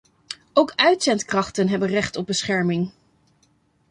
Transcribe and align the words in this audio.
Ook 0.53 0.73
uitzendkrachten 0.75 1.67
hebben 1.69 1.87
recht 1.89 2.15
op 2.15 2.25
bescherming. 2.25 2.91